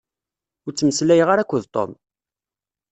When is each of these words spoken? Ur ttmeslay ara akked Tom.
Ur 0.65 0.71
ttmeslay 0.73 1.19
ara 1.23 1.41
akked 1.43 1.63
Tom. 1.73 1.91